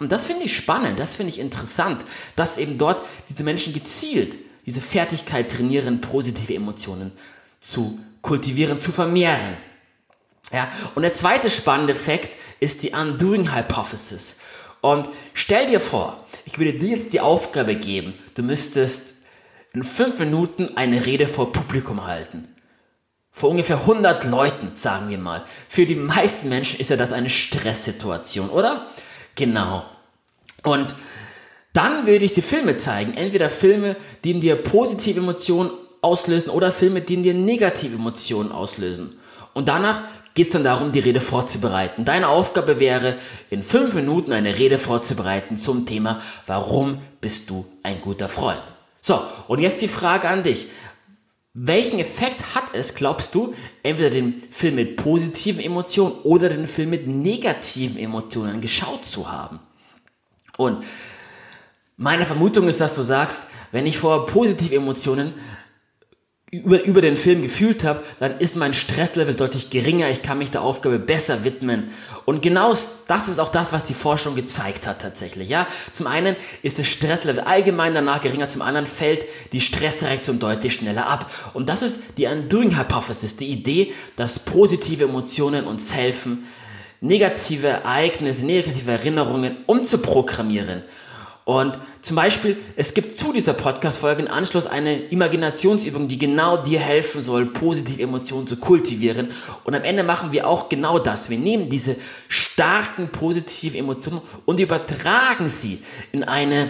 Und 0.00 0.12
das 0.12 0.26
finde 0.26 0.44
ich 0.44 0.56
spannend, 0.56 0.98
das 0.98 1.16
finde 1.16 1.32
ich 1.32 1.38
interessant, 1.38 2.04
dass 2.36 2.58
eben 2.58 2.76
dort 2.76 3.04
diese 3.28 3.42
Menschen 3.42 3.72
gezielt 3.72 4.38
diese 4.68 4.82
Fertigkeit 4.82 5.50
trainieren, 5.50 6.02
positive 6.02 6.54
Emotionen 6.54 7.10
zu 7.58 7.98
kultivieren, 8.20 8.82
zu 8.82 8.92
vermehren. 8.92 9.56
Ja, 10.52 10.68
und 10.94 11.00
der 11.00 11.14
zweite 11.14 11.48
spannende 11.48 11.94
Fakt 11.94 12.28
ist 12.60 12.82
die 12.82 12.90
Undoing 12.90 13.54
Hypothesis. 13.54 14.36
Und 14.82 15.08
stell 15.32 15.68
dir 15.68 15.80
vor, 15.80 16.22
ich 16.44 16.58
würde 16.58 16.74
dir 16.74 16.90
jetzt 16.90 17.14
die 17.14 17.20
Aufgabe 17.22 17.76
geben, 17.76 18.12
du 18.34 18.42
müsstest 18.42 19.14
in 19.72 19.82
fünf 19.82 20.18
Minuten 20.18 20.76
eine 20.76 21.06
Rede 21.06 21.26
vor 21.28 21.50
Publikum 21.50 22.06
halten. 22.06 22.46
Vor 23.30 23.48
ungefähr 23.48 23.78
100 23.78 24.24
Leuten, 24.24 24.74
sagen 24.74 25.08
wir 25.08 25.16
mal. 25.16 25.44
Für 25.66 25.86
die 25.86 25.94
meisten 25.94 26.50
Menschen 26.50 26.78
ist 26.78 26.90
ja 26.90 26.96
das 26.96 27.12
eine 27.12 27.30
Stresssituation, 27.30 28.50
oder? 28.50 28.86
Genau. 29.34 29.88
Und 30.62 30.94
dann 31.78 32.06
würde 32.06 32.24
ich 32.24 32.32
dir 32.32 32.42
Filme 32.42 32.74
zeigen. 32.74 33.14
Entweder 33.14 33.48
Filme, 33.48 33.94
die 34.24 34.32
in 34.32 34.40
dir 34.40 34.56
positive 34.56 35.20
Emotionen 35.20 35.70
auslösen 36.00 36.50
oder 36.50 36.72
Filme, 36.72 37.02
die 37.02 37.14
in 37.14 37.22
dir 37.22 37.34
negative 37.34 37.94
Emotionen 37.94 38.50
auslösen. 38.50 39.16
Und 39.54 39.68
danach 39.68 40.02
geht 40.34 40.48
es 40.48 40.52
dann 40.54 40.64
darum, 40.64 40.90
die 40.90 40.98
Rede 40.98 41.20
vorzubereiten. 41.20 42.04
Deine 42.04 42.30
Aufgabe 42.30 42.80
wäre, 42.80 43.16
in 43.48 43.62
fünf 43.62 43.94
Minuten 43.94 44.32
eine 44.32 44.58
Rede 44.58 44.76
vorzubereiten 44.76 45.56
zum 45.56 45.86
Thema, 45.86 46.20
warum 46.48 46.98
bist 47.20 47.48
du 47.48 47.64
ein 47.84 48.00
guter 48.00 48.26
Freund? 48.26 48.62
So, 49.00 49.22
und 49.46 49.60
jetzt 49.60 49.80
die 49.80 49.86
Frage 49.86 50.28
an 50.28 50.42
dich. 50.42 50.66
Welchen 51.54 52.00
Effekt 52.00 52.56
hat 52.56 52.64
es, 52.72 52.96
glaubst 52.96 53.36
du, 53.36 53.54
entweder 53.84 54.10
den 54.10 54.42
Film 54.50 54.74
mit 54.74 54.96
positiven 54.96 55.60
Emotionen 55.60 56.12
oder 56.24 56.48
den 56.48 56.66
Film 56.66 56.90
mit 56.90 57.06
negativen 57.06 57.98
Emotionen 57.98 58.60
geschaut 58.60 59.06
zu 59.06 59.30
haben? 59.30 59.60
Und 60.56 60.82
meine 61.98 62.24
Vermutung 62.24 62.68
ist, 62.68 62.80
dass 62.80 62.94
du 62.94 63.02
sagst, 63.02 63.42
wenn 63.72 63.86
ich 63.86 63.98
vor 63.98 64.26
positive 64.26 64.76
Emotionen 64.76 65.34
über, 66.50 66.82
über 66.84 67.02
den 67.02 67.16
Film 67.16 67.42
gefühlt 67.42 67.84
habe, 67.84 68.02
dann 68.20 68.38
ist 68.38 68.56
mein 68.56 68.72
Stresslevel 68.72 69.34
deutlich 69.34 69.68
geringer, 69.68 70.08
ich 70.08 70.22
kann 70.22 70.38
mich 70.38 70.50
der 70.52 70.62
Aufgabe 70.62 70.98
besser 71.00 71.44
widmen. 71.44 71.90
Und 72.24 72.40
genau 72.40 72.70
das 73.08 73.28
ist 73.28 73.40
auch 73.40 73.50
das, 73.50 73.72
was 73.72 73.84
die 73.84 73.94
Forschung 73.94 74.36
gezeigt 74.36 74.86
hat 74.86 75.02
tatsächlich. 75.02 75.48
Ja? 75.48 75.66
Zum 75.92 76.06
einen 76.06 76.36
ist 76.62 76.78
das 76.78 76.86
Stresslevel 76.86 77.40
allgemein 77.40 77.94
danach 77.94 78.20
geringer, 78.20 78.48
zum 78.48 78.62
anderen 78.62 78.86
fällt 78.86 79.26
die 79.52 79.60
Stressreaktion 79.60 80.38
deutlich 80.38 80.74
schneller 80.74 81.08
ab. 81.08 81.30
Und 81.52 81.68
das 81.68 81.82
ist 81.82 82.00
die 82.16 82.26
Undoing 82.26 82.78
Hypothesis, 82.78 83.36
die 83.36 83.48
Idee, 83.48 83.92
dass 84.14 84.38
positive 84.38 85.04
Emotionen 85.04 85.66
uns 85.66 85.94
helfen, 85.94 86.46
negative 87.00 87.66
Ereignisse, 87.66 88.46
negative 88.46 88.92
Erinnerungen 88.92 89.56
umzuprogrammieren. 89.66 90.84
Und 91.48 91.78
zum 92.02 92.14
Beispiel, 92.14 92.58
es 92.76 92.92
gibt 92.92 93.16
zu 93.16 93.32
dieser 93.32 93.54
Podcast-Folge 93.54 94.20
im 94.20 94.30
Anschluss 94.30 94.66
eine 94.66 95.04
Imaginationsübung, 95.04 96.06
die 96.06 96.18
genau 96.18 96.58
dir 96.58 96.78
helfen 96.78 97.22
soll, 97.22 97.46
positive 97.46 98.02
Emotionen 98.02 98.46
zu 98.46 98.58
kultivieren. 98.58 99.30
Und 99.64 99.74
am 99.74 99.82
Ende 99.82 100.02
machen 100.02 100.30
wir 100.32 100.46
auch 100.46 100.68
genau 100.68 100.98
das. 100.98 101.30
Wir 101.30 101.38
nehmen 101.38 101.70
diese 101.70 101.96
starken 102.28 103.08
positiven 103.08 103.80
Emotionen 103.80 104.20
und 104.44 104.60
übertragen 104.60 105.48
sie 105.48 105.78
in 106.12 106.22
eine 106.22 106.68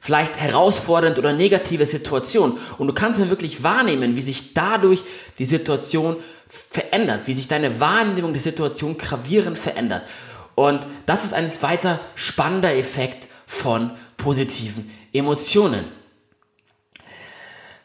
vielleicht 0.00 0.40
herausfordernde 0.40 1.20
oder 1.20 1.32
negative 1.32 1.86
Situation. 1.86 2.58
Und 2.78 2.88
du 2.88 2.92
kannst 2.92 3.20
dann 3.20 3.30
wirklich 3.30 3.62
wahrnehmen, 3.62 4.16
wie 4.16 4.22
sich 4.22 4.52
dadurch 4.52 5.04
die 5.38 5.44
Situation 5.44 6.16
verändert, 6.48 7.28
wie 7.28 7.34
sich 7.34 7.46
deine 7.46 7.78
Wahrnehmung 7.78 8.32
der 8.32 8.42
Situation 8.42 8.98
gravierend 8.98 9.56
verändert. 9.56 10.08
Und 10.56 10.88
das 11.06 11.24
ist 11.24 11.34
ein 11.34 11.52
zweiter 11.52 12.00
spannender 12.16 12.74
Effekt 12.74 13.29
von 13.50 13.90
positiven 14.16 14.88
Emotionen. 15.12 15.84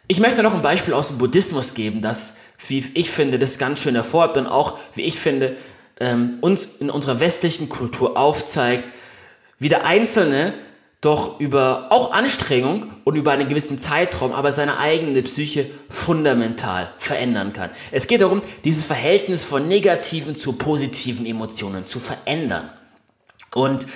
Ich 0.07 0.19
möchte 0.19 0.43
noch 0.43 0.53
ein 0.53 0.61
Beispiel 0.61 0.93
aus 0.93 1.07
dem 1.07 1.17
Buddhismus 1.17 1.73
geben, 1.73 2.03
das, 2.03 2.35
wie 2.67 2.85
ich 2.93 3.09
finde, 3.09 3.39
das 3.39 3.57
ganz 3.57 3.81
schön 3.81 3.95
hervorhebt 3.95 4.37
und 4.37 4.45
auch, 4.45 4.77
wie 4.93 5.01
ich 5.01 5.17
finde, 5.19 5.57
ähm, 5.99 6.37
uns 6.41 6.65
in 6.79 6.91
unserer 6.91 7.19
westlichen 7.19 7.67
Kultur 7.67 8.15
aufzeigt, 8.15 8.91
wie 9.57 9.67
der 9.67 9.87
Einzelne 9.87 10.53
doch 11.01 11.39
über 11.39 11.87
auch 11.89 12.11
Anstrengung 12.11 12.85
und 13.03 13.15
über 13.15 13.31
einen 13.31 13.49
gewissen 13.49 13.79
Zeitraum 13.79 14.33
aber 14.33 14.51
seine 14.51 14.77
eigene 14.77 15.23
Psyche 15.23 15.65
fundamental 15.89 16.93
verändern 16.99 17.53
kann. 17.53 17.71
Es 17.91 18.05
geht 18.05 18.21
darum, 18.21 18.43
dieses 18.63 18.85
Verhältnis 18.85 19.45
von 19.45 19.67
negativen 19.67 20.35
zu 20.35 20.53
positiven 20.53 21.25
Emotionen 21.25 21.87
zu 21.87 21.99
verändern. 21.99 22.69
Und 23.55 23.87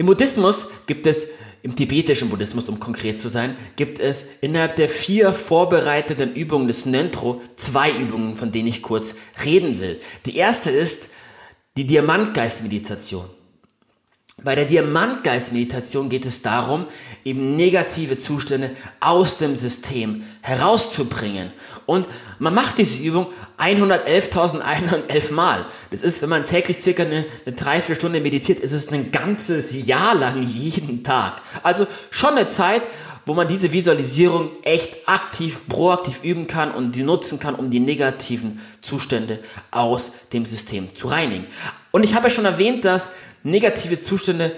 im 0.00 0.06
Buddhismus 0.06 0.66
gibt 0.86 1.06
es, 1.06 1.26
im 1.62 1.76
tibetischen 1.76 2.30
Buddhismus, 2.30 2.70
um 2.70 2.80
konkret 2.80 3.20
zu 3.20 3.28
sein, 3.28 3.54
gibt 3.76 3.98
es 3.98 4.24
innerhalb 4.40 4.76
der 4.76 4.88
vier 4.88 5.34
vorbereiteten 5.34 6.32
Übungen 6.32 6.68
des 6.68 6.86
Nentro 6.86 7.42
zwei 7.56 7.92
Übungen, 7.92 8.34
von 8.34 8.50
denen 8.50 8.68
ich 8.68 8.80
kurz 8.80 9.14
reden 9.44 9.78
will. 9.78 10.00
Die 10.24 10.38
erste 10.38 10.70
ist 10.70 11.10
die 11.76 11.86
Diamantgeist-Meditation. 11.86 13.26
Bei 14.42 14.54
der 14.54 14.64
Diamantgeist-Meditation 14.64 16.08
geht 16.08 16.24
es 16.24 16.42
darum, 16.42 16.86
eben 17.24 17.56
negative 17.56 18.18
Zustände 18.18 18.70
aus 19.00 19.36
dem 19.36 19.54
System 19.54 20.24
herauszubringen. 20.40 21.52
Und 21.84 22.06
man 22.38 22.54
macht 22.54 22.78
diese 22.78 23.02
Übung 23.02 23.26
111.111 23.58 25.32
Mal. 25.32 25.66
Das 25.90 26.02
ist, 26.02 26.22
wenn 26.22 26.30
man 26.30 26.44
täglich 26.44 26.80
circa 26.80 27.02
eine, 27.02 27.26
eine 27.44 27.54
Dreiviertelstunde 27.54 28.20
meditiert, 28.20 28.60
ist 28.60 28.72
es 28.72 28.90
ein 28.90 29.12
ganzes 29.12 29.74
Jahr 29.86 30.14
lang 30.14 30.42
jeden 30.42 31.04
Tag. 31.04 31.42
Also 31.62 31.86
schon 32.10 32.30
eine 32.30 32.46
Zeit, 32.46 32.82
wo 33.26 33.34
man 33.34 33.48
diese 33.48 33.72
Visualisierung 33.72 34.50
echt 34.62 35.08
aktiv, 35.08 35.68
proaktiv 35.68 36.22
üben 36.22 36.46
kann 36.46 36.72
und 36.72 36.94
die 36.94 37.02
nutzen 37.02 37.38
kann, 37.38 37.54
um 37.54 37.70
die 37.70 37.80
negativen 37.80 38.60
Zustände 38.80 39.38
aus 39.70 40.12
dem 40.32 40.46
System 40.46 40.94
zu 40.94 41.08
reinigen. 41.08 41.46
Und 41.90 42.04
ich 42.04 42.14
habe 42.14 42.28
ja 42.28 42.30
schon 42.34 42.44
erwähnt, 42.44 42.84
dass 42.84 43.10
negative 43.42 44.00
Zustände 44.00 44.52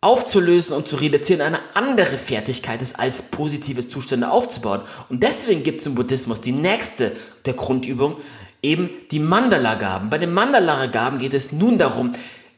aufzulösen 0.00 0.74
und 0.74 0.88
zu 0.88 0.96
reduzieren 0.96 1.42
eine 1.42 1.60
andere 1.74 2.16
Fertigkeit 2.16 2.80
ist, 2.80 2.98
als 2.98 3.22
positive 3.22 3.86
Zustände 3.86 4.30
aufzubauen. 4.30 4.80
Und 5.10 5.22
deswegen 5.22 5.62
gibt 5.62 5.80
es 5.80 5.86
im 5.86 5.94
Buddhismus 5.94 6.40
die 6.40 6.52
nächste 6.52 7.12
der 7.44 7.52
Grundübung, 7.52 8.16
eben 8.62 8.88
die 9.10 9.18
Mandala-Gaben. 9.18 10.08
Bei 10.08 10.18
den 10.18 10.32
Mandala-Gaben 10.32 11.18
geht 11.18 11.34
es 11.34 11.52
nun 11.52 11.76
darum, 11.76 12.12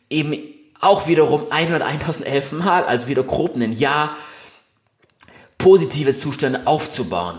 eben 0.09 0.39
auch 0.81 1.07
wiederum 1.07 1.45
101.011 1.45 2.55
Mal, 2.57 2.85
also 2.85 3.09
wieder 3.09 3.23
grob 3.23 3.57
ein 3.57 3.73
Jahr, 3.73 4.17
positive 5.62 6.14
Zustände 6.14 6.66
aufzubauen. 6.66 7.38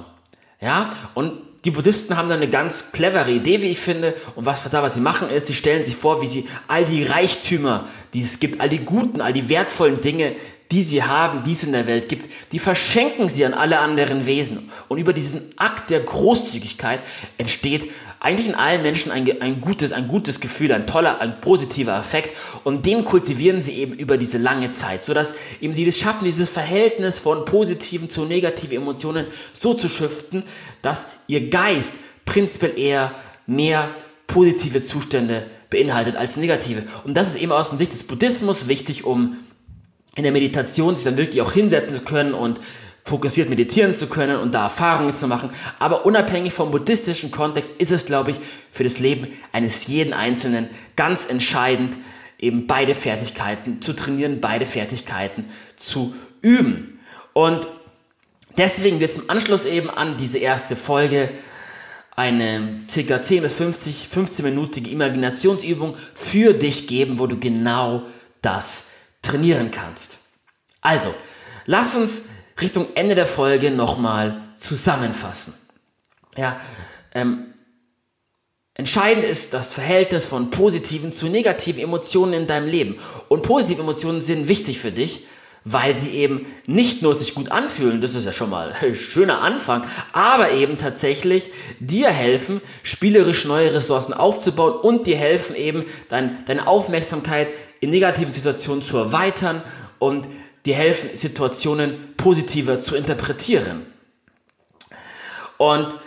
Ja, 0.62 0.90
und 1.14 1.34
die 1.66 1.72
Buddhisten 1.72 2.18
haben 2.18 2.30
da 2.30 2.36
eine 2.36 2.50
ganz 2.50 2.92
clevere 2.92 3.32
Idee, 3.32 3.62
wie 3.62 3.68
ich 3.68 3.80
finde. 3.80 4.16
Und 4.36 4.46
was 4.46 4.72
was 4.72 4.96
sie 4.96 5.02
machen, 5.02 5.30
ist, 5.30 5.48
sie 5.48 5.54
stellen 5.54 5.84
sich 5.84 5.96
vor, 5.96 6.22
wie 6.22 6.28
sie 6.28 6.48
all 6.68 6.86
die 6.86 7.04
Reichtümer, 7.04 7.88
die 8.14 8.22
es 8.22 8.40
gibt, 8.40 8.60
all 8.60 8.70
die 8.70 8.80
guten, 8.80 9.22
all 9.22 9.34
die 9.34 9.50
wertvollen 9.50 10.02
Dinge, 10.02 10.36
die 10.74 10.82
sie 10.82 11.04
haben, 11.04 11.44
die 11.44 11.52
es 11.54 11.64
in 11.64 11.72
der 11.72 11.86
Welt 11.86 12.10
gibt, 12.10 12.28
die 12.52 12.58
verschenken 12.58 13.30
sie 13.30 13.46
an 13.46 13.54
alle 13.54 13.78
anderen 13.78 14.26
Wesen. 14.26 14.72
Und 14.88 14.98
über 14.98 15.14
diesen 15.14 15.42
Akt 15.56 15.92
der 15.92 16.00
Großzügigkeit 16.00 17.02
entsteht 17.38 17.92
eigentlich 18.20 18.48
in 18.48 18.56
allen 18.56 18.82
Menschen 18.82 19.12
ein, 19.12 19.40
ein, 19.40 19.62
gutes, 19.62 19.92
ein 19.92 20.08
gutes 20.08 20.40
Gefühl, 20.40 20.72
ein 20.72 20.88
toller, 20.88 21.22
ein 21.22 21.40
positiver 21.42 21.96
Effekt. 22.00 22.36
Und 22.64 22.88
den 22.88 23.06
kultivieren 23.06 23.62
sie 23.62 23.74
eben 23.74 23.94
über 23.94 24.18
diese 24.18 24.40
lange 24.40 24.72
Zeit, 24.72 25.06
sodass 25.06 25.36
eben 25.62 25.74
sie 25.74 25.88
es 25.88 26.00
schaffen, 26.00 26.26
dieses 26.26 26.50
Verhältnis 26.50 27.20
von 27.20 27.46
positiven 27.46 28.10
zu 28.10 28.26
negativen 28.26 28.78
Emotionen 28.78 29.28
so 29.54 29.76
zu 29.76 29.88
schiften, 29.88 30.44
dass 30.82 31.06
ihr 31.28 31.52
Geist 31.52 31.94
prinzipiell 32.26 32.80
eher 32.80 33.14
mehr 33.46 33.90
positive 34.26 34.84
Zustände 34.84 35.46
beinhaltet 35.70 36.16
als 36.16 36.36
negative. 36.36 36.82
Und 37.04 37.14
das 37.14 37.28
ist 37.28 37.36
eben 37.36 37.52
aus 37.52 37.70
der 37.70 37.78
Sicht 37.78 37.94
des 37.94 38.06
Buddhismus 38.06 38.68
wichtig, 38.68 39.04
um 39.04 39.38
in 40.16 40.24
der 40.24 40.32
Meditation 40.32 40.96
sich 40.96 41.06
dann 41.06 41.18
wirklich 41.18 41.42
auch 41.42 41.52
hinsetzen 41.52 41.96
zu 41.96 42.04
können 42.04 42.34
und 42.34 42.60
fokussiert 43.04 43.50
meditieren 43.50 43.94
zu 43.94 44.08
können 44.08 44.38
und 44.40 44.56
da 44.56 44.64
Erfahrungen 44.64 45.14
zu 45.14 45.28
machen. 45.28 45.50
Aber 45.80 46.06
unabhängig 46.06 46.54
vom 46.54 46.72
buddhistischen 46.72 47.32
Kontext 47.32 47.76
ist 47.80 47.92
es, 47.92 48.06
glaube 48.06 48.32
ich, 48.32 48.38
für 48.72 48.84
das 48.84 49.00
Leben 49.00 49.28
eines 49.52 49.88
jeden 49.88 50.14
Einzelnen 50.14 50.70
ganz 50.96 51.26
entscheidend, 51.26 51.98
eben 52.40 52.66
beide 52.66 52.96
Fertigkeiten 52.96 53.82
zu 53.82 53.94
trainieren, 53.94 54.40
beide 54.40 54.66
Fertigkeiten 54.66 55.46
zu 55.76 56.14
üben. 56.42 57.00
Und 57.34 57.68
deswegen 58.58 59.00
wird 59.00 59.12
es 59.12 59.18
im 59.18 59.30
Anschluss 59.30 59.66
eben 59.66 59.90
an 59.90 60.18
diese 60.18 60.38
erste 60.38 60.76
Folge 60.76 61.30
eine 62.16 62.70
ca. 62.94 63.22
10 63.22 63.42
bis 63.42 63.56
50, 63.56 64.08
15-minütige 64.14 64.90
Imaginationsübung 64.90 65.96
für 66.14 66.54
dich 66.54 66.88
geben, 66.88 67.20
wo 67.20 67.28
du 67.28 67.40
genau 67.40 68.04
das 68.42 68.86
trainieren 69.24 69.72
kannst. 69.72 70.20
Also, 70.82 71.14
lass 71.66 71.96
uns 71.96 72.26
Richtung 72.62 72.88
Ende 72.94 73.16
der 73.16 73.26
Folge 73.26 73.72
nochmal 73.72 74.40
zusammenfassen. 74.56 75.56
Ja, 76.38 76.60
ähm, 77.16 77.54
entscheidend 78.76 79.26
ist 79.26 79.54
das 79.54 79.74
Verhältnis 79.74 80.28
von 80.28 80.52
positiven 80.52 81.14
zu 81.14 81.28
negativen 81.28 81.82
Emotionen 81.82 82.34
in 82.34 82.48
deinem 82.48 82.68
Leben. 82.68 82.98
Und 83.30 83.42
positive 83.42 83.82
Emotionen 83.82 84.22
sind 84.22 84.48
wichtig 84.48 84.80
für 84.80 84.92
dich, 84.92 85.26
weil 85.66 85.98
sie 85.98 86.12
eben 86.12 86.46
nicht 86.66 87.02
nur 87.02 87.16
sich 87.16 87.36
gut 87.36 87.52
anfühlen, 87.52 88.02
das 88.02 88.16
ist 88.16 88.26
ja 88.26 88.32
schon 88.32 88.50
mal 88.50 88.74
ein 88.82 88.96
schöner 88.96 89.42
Anfang, 89.42 89.86
aber 90.12 90.52
eben 90.52 90.78
tatsächlich 90.78 91.52
dir 91.80 92.10
helfen, 92.10 92.62
spielerisch 92.84 93.46
neue 93.46 93.74
Ressourcen 93.74 94.14
aufzubauen 94.14 94.74
und 94.74 95.08
dir 95.08 95.18
helfen 95.18 95.56
eben 95.56 95.86
dein, 96.10 96.44
deine 96.46 96.68
Aufmerksamkeit 96.68 97.54
in 97.80 97.90
negativen 97.90 98.34
Situationen 98.34 98.84
zu 98.84 98.98
erweitern 98.98 99.62
und 100.00 100.28
dir 100.66 100.76
helfen, 100.76 101.10
Situationen 101.16 102.16
positiver 102.18 102.80
zu 102.80 102.96
interpretieren. 102.96 103.86
Und 105.58 105.98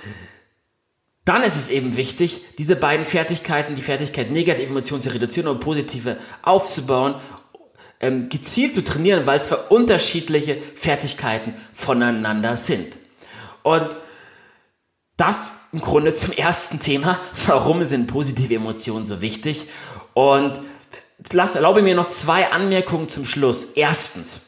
dann 1.26 1.42
ist 1.42 1.56
es 1.56 1.70
eben 1.70 1.96
wichtig, 1.96 2.40
diese 2.56 2.76
beiden 2.76 3.04
Fertigkeiten, 3.04 3.74
die 3.74 3.82
Fertigkeit 3.82 4.30
negative 4.30 4.68
Emotionen 4.68 5.02
zu 5.02 5.12
reduzieren 5.12 5.48
und 5.48 5.58
positive 5.58 6.18
aufzubauen, 6.42 7.16
ähm, 8.00 8.28
gezielt 8.28 8.74
zu 8.74 8.84
trainieren, 8.84 9.26
weil 9.26 9.38
es 9.38 9.48
für 9.48 9.56
unterschiedliche 9.56 10.56
Fertigkeiten 10.56 11.54
voneinander 11.72 12.56
sind. 12.56 12.98
Und 13.62 13.96
das 15.16 15.48
im 15.72 15.80
Grunde 15.80 16.14
zum 16.14 16.32
ersten 16.32 16.78
Thema, 16.78 17.20
warum 17.46 17.84
sind 17.84 18.06
positive 18.06 18.54
Emotionen 18.54 19.04
so 19.04 19.20
wichtig? 19.20 19.66
Und 20.14 20.60
lass, 21.32 21.56
erlaube 21.56 21.82
mir 21.82 21.94
noch 21.94 22.10
zwei 22.10 22.50
Anmerkungen 22.50 23.08
zum 23.08 23.24
Schluss. 23.24 23.68
Erstens, 23.74 24.40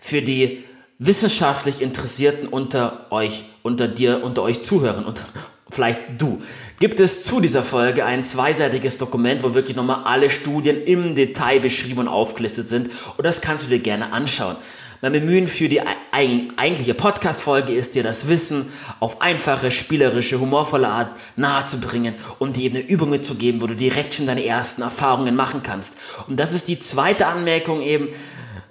für 0.00 0.22
die 0.22 0.64
wissenschaftlich 0.98 1.80
Interessierten 1.80 2.48
unter 2.48 3.06
euch, 3.10 3.44
unter 3.62 3.88
dir, 3.88 4.22
unter 4.22 4.42
euch 4.42 4.62
zuhören, 4.62 5.04
unter, 5.04 5.24
vielleicht 5.70 6.00
du, 6.18 6.40
gibt 6.78 7.00
es 7.00 7.22
zu 7.22 7.40
dieser 7.40 7.62
Folge 7.62 8.04
ein 8.04 8.24
zweiseitiges 8.24 8.98
Dokument, 8.98 9.42
wo 9.42 9.54
wirklich 9.54 9.76
nochmal 9.76 10.02
alle 10.04 10.30
Studien 10.30 10.82
im 10.84 11.14
Detail 11.14 11.60
beschrieben 11.60 12.00
und 12.00 12.08
aufgelistet 12.08 12.68
sind. 12.68 12.90
Und 13.16 13.24
das 13.24 13.40
kannst 13.40 13.64
du 13.64 13.68
dir 13.68 13.78
gerne 13.78 14.12
anschauen. 14.12 14.56
Mein 15.02 15.12
Bemühen 15.12 15.46
für 15.46 15.70
die 15.70 15.80
eigentliche 16.12 16.92
Podcast-Folge 16.92 17.72
ist 17.72 17.94
dir 17.94 18.02
das 18.02 18.28
Wissen 18.28 18.70
auf 19.00 19.22
einfache, 19.22 19.70
spielerische, 19.70 20.38
humorvolle 20.38 20.88
Art 20.88 21.16
nahezubringen 21.36 22.16
und 22.38 22.58
dir 22.58 22.64
eben 22.64 22.76
eine 22.76 22.86
Übung 22.86 23.08
mitzugeben, 23.08 23.62
wo 23.62 23.66
du 23.66 23.74
direkt 23.74 24.12
schon 24.12 24.26
deine 24.26 24.44
ersten 24.44 24.82
Erfahrungen 24.82 25.34
machen 25.34 25.62
kannst. 25.62 25.94
Und 26.28 26.38
das 26.38 26.52
ist 26.52 26.68
die 26.68 26.78
zweite 26.78 27.28
Anmerkung 27.28 27.80
eben. 27.80 28.08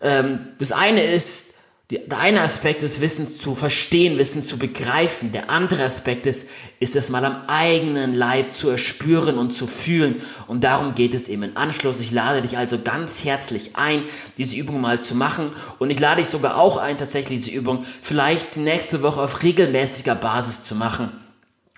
Ähm, 0.03 0.49
das 0.59 0.71
eine 0.71 1.03
ist, 1.03 1.48
der 1.91 2.19
eine 2.19 2.41
Aspekt 2.41 2.83
ist, 2.83 3.01
Wissen 3.01 3.33
zu 3.33 3.55
verstehen, 3.55 4.19
Wissen 4.19 4.43
zu 4.43 4.59
begreifen. 4.59 5.31
Der 5.31 5.49
andere 5.49 5.83
Aspekt 5.83 6.27
ist, 6.27 6.47
ist 6.79 6.95
es 6.95 7.09
mal 7.09 7.25
am 7.25 7.41
eigenen 7.47 8.13
Leib 8.13 8.53
zu 8.53 8.69
erspüren 8.69 9.39
und 9.39 9.51
zu 9.51 9.65
fühlen. 9.65 10.21
Und 10.45 10.63
darum 10.63 10.93
geht 10.93 11.15
es 11.15 11.27
eben 11.27 11.41
im 11.41 11.57
Anschluss. 11.57 11.99
Ich 11.99 12.11
lade 12.11 12.43
dich 12.43 12.59
also 12.59 12.77
ganz 12.77 13.25
herzlich 13.25 13.71
ein, 13.75 14.03
diese 14.37 14.55
Übung 14.55 14.81
mal 14.81 15.01
zu 15.01 15.15
machen. 15.15 15.51
Und 15.79 15.89
ich 15.89 15.99
lade 15.99 16.21
dich 16.21 16.29
sogar 16.29 16.57
auch 16.57 16.77
ein, 16.77 16.99
tatsächlich 16.99 17.39
diese 17.39 17.57
Übung 17.57 17.83
vielleicht 18.01 18.57
nächste 18.57 19.01
Woche 19.01 19.21
auf 19.21 19.41
regelmäßiger 19.41 20.13
Basis 20.13 20.63
zu 20.63 20.75
machen 20.75 21.09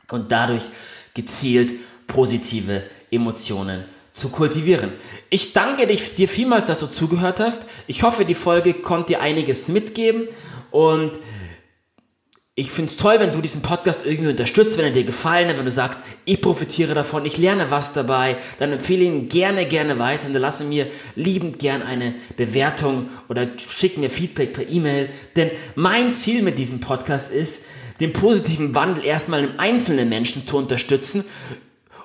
und 0.10 0.34
dadurch 0.34 0.64
gezielt 1.14 1.74
positive 2.08 2.84
Emotionen 3.12 3.86
zu 4.14 4.30
kultivieren. 4.30 4.92
Ich 5.30 5.54
danke 5.54 5.88
dir 5.88 6.28
vielmals, 6.28 6.68
dass 6.68 6.80
du 6.80 6.88
zugehört 6.88 7.40
hast. 7.40 7.66
Ich 7.88 8.04
hoffe, 8.04 8.26
die 8.26 8.34
Folge 8.34 8.74
konnte 8.74 9.14
dir 9.14 9.22
einiges 9.22 9.70
mitgeben 9.70 10.28
und 10.70 11.20
ich 12.54 12.70
finde 12.70 12.92
es 12.92 12.98
toll, 12.98 13.16
wenn 13.18 13.32
du 13.32 13.40
diesen 13.40 13.62
Podcast 13.62 14.06
irgendwie 14.06 14.30
unterstützt, 14.30 14.78
wenn 14.78 14.84
er 14.84 14.92
dir 14.92 15.06
gefallen 15.06 15.48
hat, 15.48 15.58
wenn 15.58 15.66
du 15.66 15.72
sagst, 15.72 16.02
ich 16.26 16.42
profitiere 16.42 16.94
davon, 16.94 17.26
ich 17.26 17.38
lerne 17.38 17.72
was 17.72 17.94
dabei, 17.94 18.36
dann 18.60 18.74
empfehle 18.74 19.06
ihn 19.06 19.30
gerne, 19.30 19.66
gerne 19.66 20.00
weiter. 20.00 20.26
Hinterlasse 20.26 20.66
mir 20.66 20.88
liebend 21.16 21.60
gern 21.60 21.82
eine 21.82 22.14
Bewertung 22.36 23.08
oder 23.30 23.48
schick 23.58 23.98
mir 23.98 24.10
Feedback 24.10 24.52
per 24.52 24.68
E-Mail. 24.68 25.08
Denn 25.38 25.50
mein 25.76 26.12
Ziel 26.12 26.42
mit 26.42 26.60
diesem 26.60 26.82
Podcast 26.82 27.32
ist, 27.32 27.64
den 28.02 28.12
positiven 28.12 28.76
Wandel 28.76 29.06
erstmal 29.06 29.44
im 29.44 29.58
einzelnen 29.58 30.10
Menschen 30.10 30.46
zu 30.46 30.58
unterstützen 30.58 31.24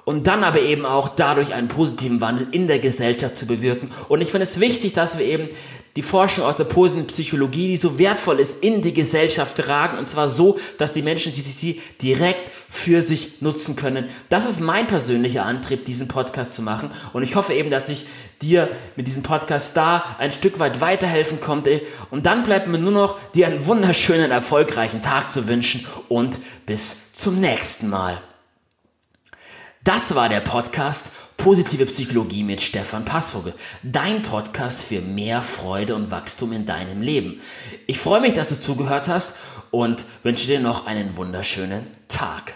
und 0.06 0.28
dann 0.28 0.44
aber 0.44 0.60
eben 0.60 0.86
auch 0.86 1.08
dadurch 1.08 1.52
einen 1.52 1.66
positiven 1.66 2.20
Wandel 2.20 2.46
in 2.52 2.68
der 2.68 2.78
Gesellschaft 2.78 3.36
zu 3.36 3.46
bewirken. 3.46 3.90
Und 4.08 4.20
ich 4.20 4.30
finde 4.30 4.44
es 4.44 4.60
wichtig, 4.60 4.92
dass 4.92 5.18
wir 5.18 5.26
eben 5.26 5.48
die 5.96 6.02
Forschung 6.02 6.44
aus 6.44 6.56
der 6.56 6.64
positiven 6.64 7.08
Psychologie, 7.08 7.68
die 7.68 7.76
so 7.76 7.98
wertvoll 7.98 8.38
ist, 8.38 8.62
in 8.62 8.82
die 8.82 8.92
Gesellschaft 8.92 9.56
tragen 9.56 9.98
und 9.98 10.08
zwar 10.08 10.28
so, 10.28 10.58
dass 10.78 10.92
die 10.92 11.02
Menschen 11.02 11.32
sie 11.32 11.82
direkt 12.00 12.52
für 12.68 13.02
sich 13.02 13.40
nutzen 13.40 13.74
können. 13.74 14.08
Das 14.28 14.48
ist 14.48 14.60
mein 14.60 14.86
persönlicher 14.86 15.44
Antrieb, 15.44 15.84
diesen 15.86 16.06
Podcast 16.06 16.54
zu 16.54 16.62
machen 16.62 16.90
und 17.12 17.24
ich 17.24 17.34
hoffe 17.34 17.54
eben, 17.54 17.70
dass 17.70 17.88
ich 17.88 18.06
dir 18.42 18.68
mit 18.94 19.08
diesem 19.08 19.24
Podcast 19.24 19.76
da 19.76 20.04
ein 20.18 20.30
Stück 20.30 20.60
weit 20.60 20.80
weiterhelfen 20.80 21.40
konnte 21.40 21.82
und 22.10 22.26
dann 22.26 22.44
bleibt 22.44 22.68
mir 22.68 22.78
nur 22.78 22.92
noch, 22.92 23.18
dir 23.30 23.48
einen 23.48 23.66
wunderschönen, 23.66 24.30
erfolgreichen 24.30 25.02
Tag 25.02 25.32
zu 25.32 25.48
wünschen 25.48 25.84
und 26.08 26.38
bis 26.64 27.12
zum 27.14 27.40
nächsten 27.40 27.88
Mal. 27.88 28.18
Das 29.86 30.16
war 30.16 30.28
der 30.28 30.40
Podcast 30.40 31.36
Positive 31.36 31.86
Psychologie 31.86 32.42
mit 32.42 32.60
Stefan 32.60 33.04
Passvogel. 33.04 33.54
Dein 33.84 34.20
Podcast 34.20 34.82
für 34.82 35.00
mehr 35.00 35.42
Freude 35.42 35.94
und 35.94 36.10
Wachstum 36.10 36.52
in 36.52 36.66
deinem 36.66 37.02
Leben. 37.02 37.40
Ich 37.86 38.00
freue 38.00 38.20
mich, 38.20 38.34
dass 38.34 38.48
du 38.48 38.58
zugehört 38.58 39.06
hast 39.06 39.34
und 39.70 40.04
wünsche 40.24 40.48
dir 40.48 40.58
noch 40.58 40.86
einen 40.86 41.16
wunderschönen 41.16 41.86
Tag. 42.08 42.54